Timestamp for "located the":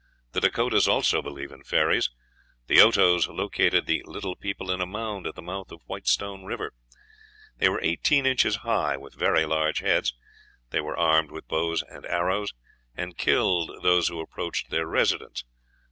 3.27-4.01